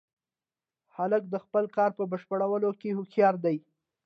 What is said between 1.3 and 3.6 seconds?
خپل کار په بشپړولو کې هوښیار دی.